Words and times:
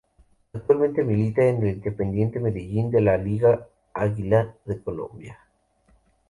Actualmente 0.53 1.03
milita 1.03 1.43
en 1.43 1.61
el 1.61 1.75
Independiente 1.75 2.39
Medellín 2.39 2.89
de 2.89 3.01
la 3.01 3.17
Liga 3.17 3.67
Águila 3.93 4.51
de 4.65 4.81
Colombia. 4.81 5.37